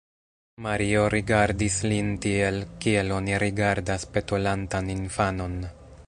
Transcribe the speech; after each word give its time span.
Mario 0.65 1.01
rigardis 1.15 1.75
lin 1.91 2.09
tiel, 2.23 2.57
kiel 2.85 3.13
oni 3.17 3.37
rigardas 3.43 4.07
petolantan 4.15 4.89
infanon. 4.95 5.55